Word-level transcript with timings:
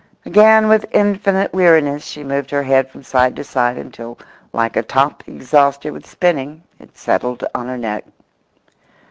Again 0.25 0.67
with 0.67 0.87
infinite 0.95 1.53
weariness 1.53 2.03
she 2.07 2.23
moved 2.23 2.49
her 2.49 2.63
head 2.63 2.89
from 2.89 3.03
side 3.03 3.35
to 3.35 3.43
side 3.43 3.77
until, 3.77 4.17
like 4.51 4.75
a 4.75 4.81
top 4.81 5.23
exhausted 5.27 5.91
with 5.93 6.07
spinning, 6.07 6.63
it 6.79 6.97
settled 6.97 7.43
on 7.53 7.67
her 7.67 7.77
neck. 7.77 8.03